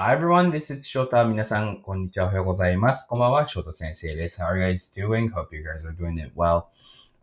[0.00, 1.24] Hi everyone, this is Shota.
[1.26, 2.26] 皆さん、こんにちは。
[2.26, 3.04] おはようございます。
[3.08, 3.48] こんばんは。
[3.48, 4.40] Shota 先生です。
[4.40, 5.28] How are you guys doing?
[5.32, 6.66] Hope you guys are doing it well.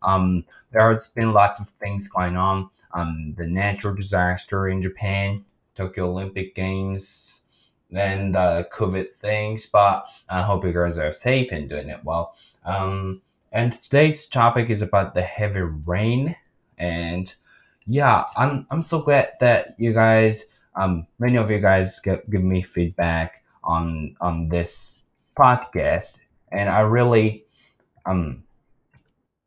[0.02, 0.44] Um,
[0.74, 2.70] there has been lots of things going on.
[2.94, 7.44] Um, the natural disaster in Japan, Tokyo Olympic Games,
[7.92, 12.36] then the COVID things, but I hope you guys are safe and doing it well.
[12.66, 13.22] Um,
[13.54, 16.36] and today's topic is about the heavy rain.
[16.78, 17.34] And
[17.86, 22.43] yeah, I'm, I'm so glad that you guys um, many of you guys give, give
[22.43, 25.03] me feedback on on this
[25.39, 26.21] podcast,
[26.53, 27.45] and I really
[28.07, 28.43] um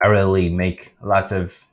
[0.03, 1.65] I really make lots of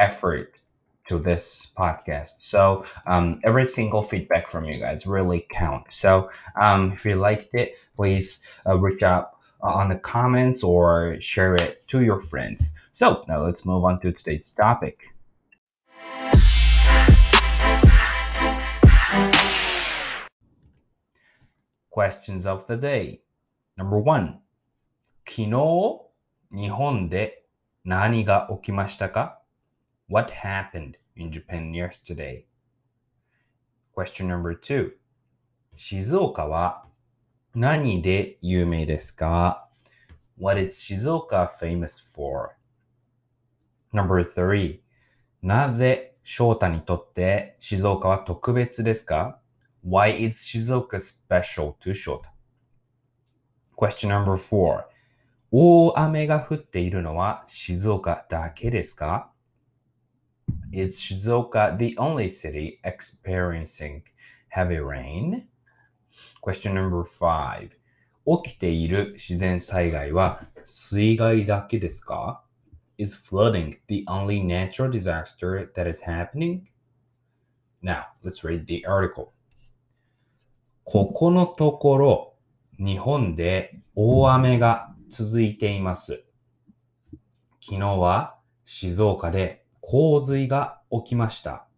[0.00, 0.58] effort
[1.06, 2.32] to this podcast.
[2.38, 5.94] So um, every single feedback from you guys really counts.
[5.94, 11.54] So um, if you liked it, please uh, reach out on the comments or share
[11.54, 12.88] it to your friends.
[12.92, 15.14] So now let's move on to today's topic.
[21.90, 23.20] Questions of the day.
[23.78, 24.40] Number one.
[25.26, 25.50] 昨日、
[26.50, 27.44] 日本で
[27.84, 29.40] 何が起きましたか
[30.08, 32.44] ?What happened in Japan yesterday?
[33.94, 34.92] Question number two.
[35.76, 36.86] 静岡は
[37.54, 39.68] 何で有名ですか
[40.38, 42.50] ?What is 静岡 famous for?
[43.92, 44.80] Number three.
[45.40, 49.40] なぜ翔太にとって静岡は特別ですか
[49.87, 52.27] Why is Shizuoka special to Shota?
[53.75, 54.85] Question number four.
[55.51, 59.31] 大雨が降っているのは静岡だけですか
[60.71, 64.03] Is Shizuoka the only city experiencing
[64.49, 65.47] heavy rain?
[66.41, 67.71] Question number five.
[68.25, 72.43] 起きている自然災害は水害だけですか
[72.97, 76.67] Is flooding the only natural disaster that is happening?
[77.81, 79.33] Now, let's read the article.
[80.90, 82.34] ここのところ、
[82.78, 86.24] 日本で大雨が続いています。
[87.60, 91.68] 昨日は静岡で洪水が起きました。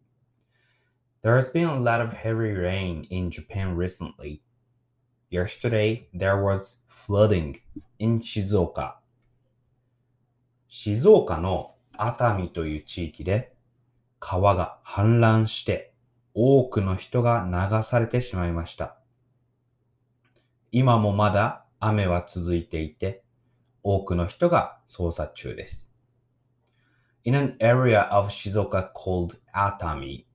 [1.25, 4.43] There has been a lot of heavy rain in Japan recently.
[5.29, 7.57] Yesterday, there was flooding
[7.99, 9.01] in 静岡。
[10.69, 13.57] 静岡の熱海という地域で
[14.21, 15.95] 川が氾濫して
[16.33, 19.00] 多くの人が流されてしまいました。
[20.72, 23.24] 今もまだ雨は続いていて、
[23.84, 25.92] 多くの人が捜査中です。
[27.24, 30.26] In an area of Shizuoka called Atami,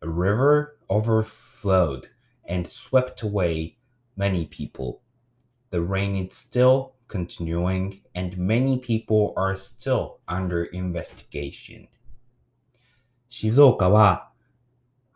[0.00, 2.08] a river overflowed
[2.48, 3.76] and swept away
[4.16, 5.00] many people.
[5.70, 11.88] The rain is still continuing and many people are still under investigation.
[13.28, 14.30] 静岡は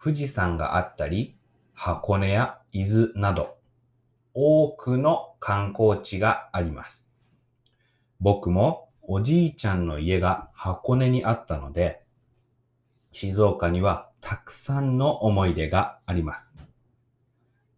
[0.03, 1.37] 富士山があったり、
[1.75, 3.59] 箱根や伊豆など
[4.34, 7.10] 多くの観光地があります。
[8.20, 12.02] 僕もおじいちゃんの家が箱根にあったので、
[13.12, 16.58] 静岡にはたくさんの思い出があります。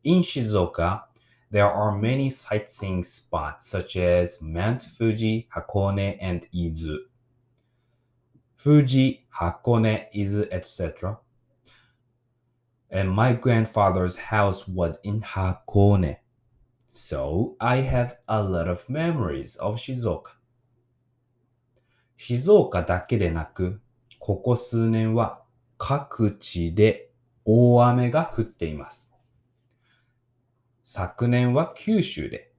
[0.03, 1.05] In Shizuoka,
[1.51, 6.99] there are many sightseeing spots such as Mount Fuji, Hakone, and Izu.
[8.55, 11.17] Fuji, Hakone, Izu, etc.
[12.91, 16.17] And my grandfather's house was in Hakone.
[16.95, 20.31] So I have a lot of memories of Shizuoka.
[22.15, 23.81] 静岡だけでなく、
[24.17, 25.41] ここ数年は
[25.77, 27.09] 各地で
[27.43, 29.13] 大雨が降っています。
[30.85, 32.53] 昨年は九州で、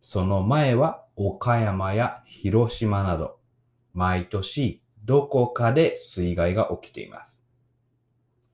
[0.00, 3.40] その前は岡山や広島など、
[3.92, 7.42] 毎年どこかで水害が起きています。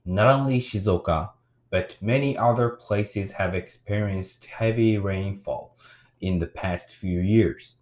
[0.07, 1.36] Not only 静岡
[1.70, 5.76] but many other places have experienced heavy rainfall
[6.20, 7.78] in the past few years.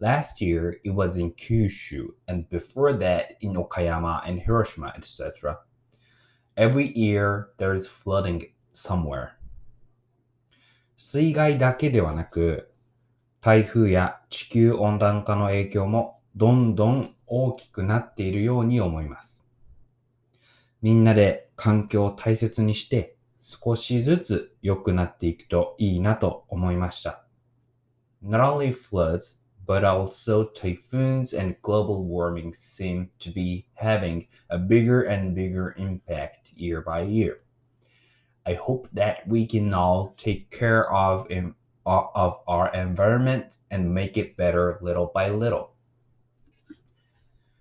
[0.00, 5.58] Last year, it was in Kyushu, and before that, in Okayama and Hiroshima, etc.
[6.56, 8.42] Every year, there is flooding
[8.72, 9.38] somewhere.
[10.96, 12.72] 水害だけではなく、
[13.40, 19.35] 台風や地球温暖化の影響もどんどん大きくなっているように思います。
[20.86, 27.24] みんなで環境を大切にして少しずつ良くなっていくといいなと思いました。
[28.22, 35.34] Not only floods, but also typhoons and global warming seem to be having a bigger and
[35.34, 37.42] bigger impact year by year.
[38.44, 41.26] I hope that we can all take care of,
[41.86, 45.74] of our environment and make it better little by little.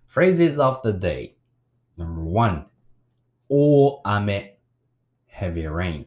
[0.07, 1.35] Phrases of the day.
[1.97, 2.65] Number one,
[3.48, 4.58] or amet
[5.26, 6.06] heavy rain.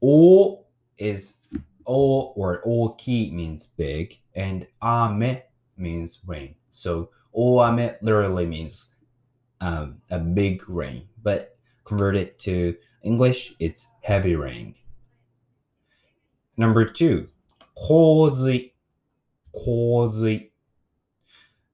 [0.00, 0.64] Or
[0.98, 1.38] is
[1.84, 5.42] or or or ki means big and ame
[5.76, 6.54] means rain.
[6.70, 8.86] So or ame literally means
[9.60, 14.74] um, a big rain, but converted to English, it's heavy rain.
[16.56, 17.28] Number two,
[17.76, 18.72] kozi,
[19.54, 20.50] kozi.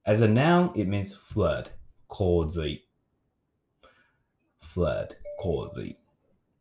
[0.05, 1.70] As a noun, it means flood.
[2.11, 2.82] Kozi
[4.72, 5.98] Flood, 洪水.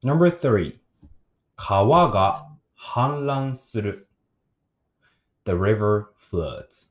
[0.02, 0.80] Number three,
[1.56, 2.46] 川が
[2.78, 4.08] 氾濫する.
[5.44, 6.86] The river floods.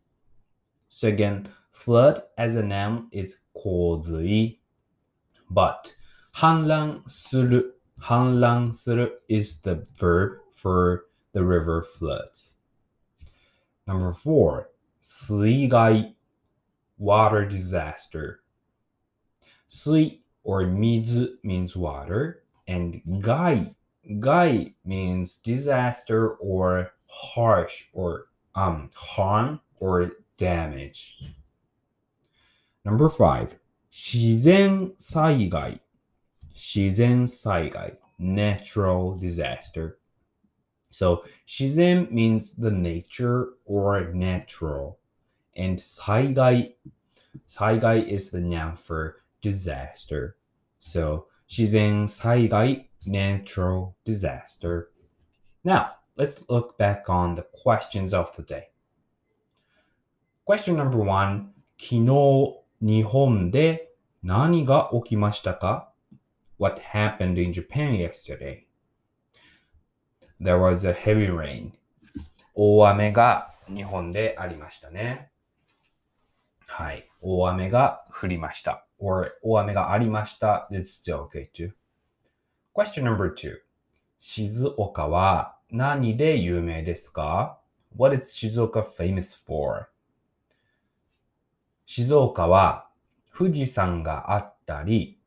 [0.90, 4.60] So again, flood as a noun is 洪水,
[5.50, 5.94] but
[6.34, 12.56] 氾濫する,氾濫する is the verb for the river floods.
[13.88, 14.70] Number four,
[15.02, 16.16] 水害
[16.98, 18.40] water disaster.
[19.68, 23.75] 水 or mizu means water and gai
[24.21, 31.23] gai means disaster or harsh or um harm or damage.
[32.85, 33.57] Number 5
[33.93, 35.81] shizen saigai.
[36.55, 39.99] Shizen saigai natural disaster.
[40.91, 44.99] So shizen means the nature or natural
[45.57, 46.75] and saigai
[47.49, 50.35] saigai is the noun for disaster.
[50.79, 54.89] So 自然災害 natural disaster.
[55.65, 58.71] Now, let's look back on the questions of the day.
[60.45, 63.93] Question number one 昨日日本で
[64.23, 65.93] 何が起きましたか
[66.59, 68.67] What happened in Japan yesterday?
[70.41, 71.73] There was a heavy rain.
[72.55, 75.31] 大雨が日本でありましたね。
[76.67, 77.09] はい。
[77.21, 78.87] 大雨が降りました。
[79.01, 80.69] Or 大雨がありました。
[80.71, 81.73] It's still okay too.
[82.75, 83.57] Question number two.
[84.19, 87.59] 静岡は何で有名ですか
[87.97, 89.87] ?What is 静岡 famous for?
[91.87, 92.89] 静岡は
[93.37, 95.21] 富士山があったり、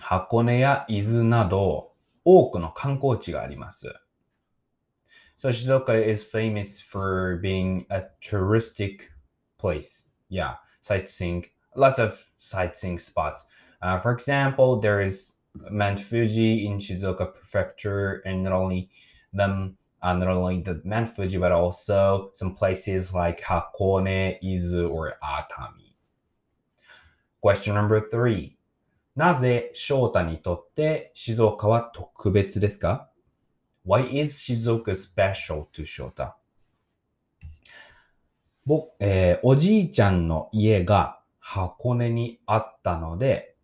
[0.00, 1.92] 箱根や伊豆など
[2.24, 3.92] 多くの観光地があります。
[5.36, 9.10] So Shizuoka is famous for being a touristic
[9.58, 10.08] place.
[10.30, 11.44] Yeah, sightseeing,
[11.76, 13.44] lots of sightseeing spots.
[13.82, 15.32] Uh, for example, there is
[15.70, 18.88] Mount Fuji in Shizuoka Prefecture, and not only
[19.32, 25.14] them, uh, not only the Mount Fuji, but also some places like Hakone, Izu, or
[25.22, 25.94] Atami.
[27.40, 28.56] Question number three.
[29.14, 33.08] なぜ翔太にとって静岡は特別ですか
[33.86, 36.34] ?Why is Shizuoka special to 翔太
[38.66, 43.54] 僕、えー、おじいちゃんの家が箱根にあったので、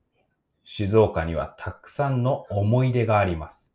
[0.63, 3.75] 静岡にはたくさんの思い出があります。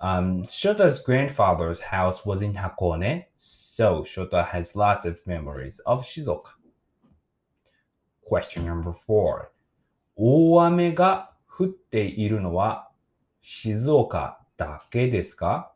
[0.00, 6.50] Um, Shota's grandfather's house was in Hakone, so Shota has lots of memories of Shizuoka.
[8.28, 9.50] Question number four.
[10.16, 12.90] 大雨が降っているのは
[13.40, 15.72] 静岡だけですか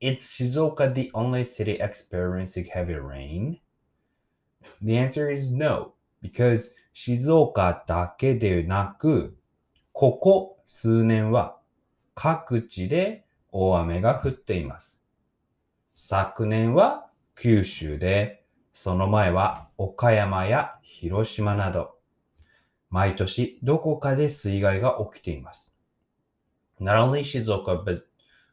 [0.00, 3.58] Is Shizuoka the only city experiencing heavy rain?
[4.82, 5.94] The answer is no.
[6.22, 9.36] because 静岡だけでなく、
[9.92, 11.58] ここ数年は
[12.14, 15.02] 各地で大雨が降っています。
[15.94, 21.96] 昨年は九州で、その前は岡山や広島など、
[22.90, 25.70] 毎年どこかで水害が起きています。
[26.80, 28.02] Not only Shizuoka, but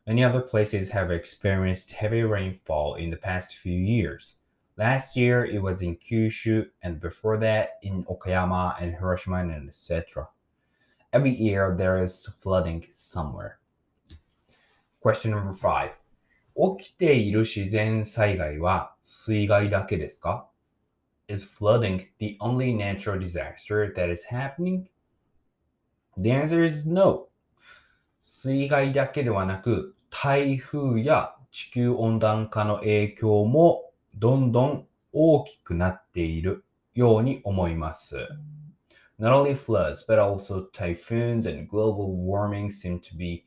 [0.05, 4.38] many other places have experienced heavy rainfall in the past few years.
[4.76, 10.28] Last year it was in Kyushu, and before that in Okayama and Hiroshima and etc.
[11.12, 13.58] Every year there is flooding somewhere.
[15.00, 15.99] Question number five.
[16.78, 20.49] 起きている自然災害は水害だけですか
[21.28, 24.88] Is flooding the only natural disaster that is happening?
[26.16, 27.28] The answer is no.
[28.20, 33.83] 水害だけではなく、台風や地球温暖化の影響も
[34.14, 38.16] どんどん大きくなっているように思います。
[39.18, 43.44] Not only floods, but also typhoons and global warming seem to be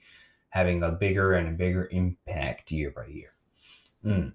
[0.50, 3.34] having a bigger and a bigger impact year by year.
[4.06, 4.34] Mm.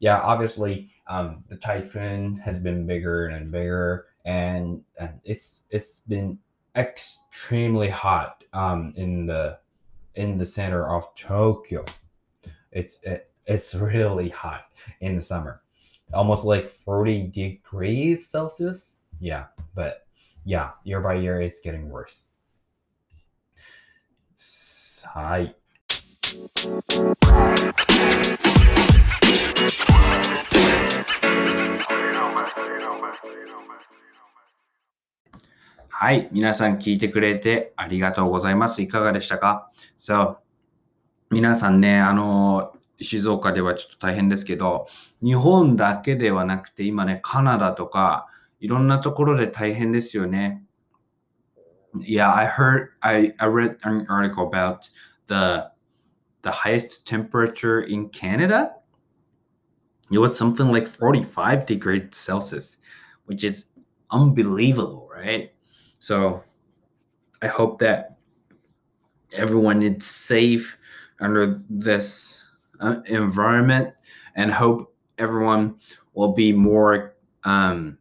[0.00, 6.38] Yeah, obviously, um, the typhoon has been bigger and bigger, and, and it's it's been
[6.74, 9.58] extremely hot um, in the
[10.16, 11.84] in the center of Tokyo.
[12.72, 14.64] It's it, it's really hot
[15.00, 15.62] in the summer
[16.13, 18.97] Almost like 40 degrees Celsius.
[19.19, 20.07] Yeah, but
[20.45, 22.25] yeah, year by year it's getting worse.
[25.07, 25.55] はい。
[35.89, 36.27] はい。
[36.31, 38.81] 皆さん聞いてくれてありがとうございます。
[38.81, 40.37] いかがでしたか ?So,
[41.29, 44.86] 皆さんね、あの、静岡ではちょっと大変ですけど、
[45.22, 48.26] 日本だけではなくて、今ね、カナダとか、
[48.60, 50.62] いろんなところで大変ですよね。
[51.96, 54.88] Yeah, I heard, I, I read an article about
[55.26, 55.70] the
[56.42, 58.72] the highest temperature in Canada.
[60.10, 62.78] It was something like 45 degrees Celsius,
[63.26, 63.66] which is
[64.10, 65.52] unbelievable, right?
[65.98, 66.42] So
[67.42, 68.16] I hope that
[69.32, 70.78] everyone is safe
[71.20, 72.38] under this
[72.80, 73.92] uh, environment
[74.36, 75.74] and hope everyone
[76.14, 77.14] will be more
[77.44, 77.96] um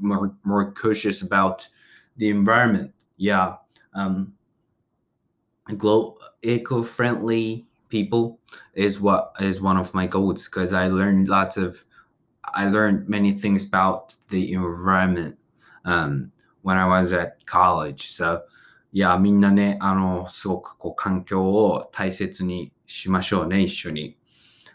[0.00, 1.68] more more cautious about
[2.16, 3.56] the environment yeah
[3.94, 4.32] um
[5.76, 8.38] glow eco-friendly people
[8.74, 11.84] is what is one of my goals because i learned lots of
[12.44, 15.36] i learned many things about the environment
[15.84, 16.30] um
[16.62, 18.10] when I was at college.
[18.10, 18.42] So,
[18.92, 24.17] いや、みんなね、あの、すごくこう環境を大切に しましょうね、一緒に。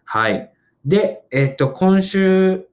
[0.04, 0.52] はい。
[0.84, 2.66] で、えっ、と、今週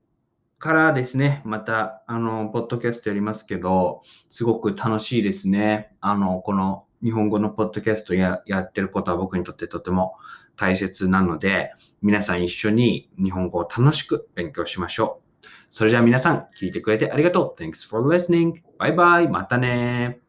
[0.59, 5.93] からですね、また、あの、ポッドキャストやりますけど、すごく楽しいですね。
[6.01, 10.15] あの、この日本語のポッドキャストややってることは僕にとってとても
[10.55, 15.47] 大切なので、皆さん一緒に日本語を楽しく勉強しましょう。
[15.69, 17.61] それじゃあ皆さん、聞いてくれてありがとう。
[17.61, 18.61] Thanks for listening.
[18.79, 19.29] バイバイ。
[19.29, 20.26] またね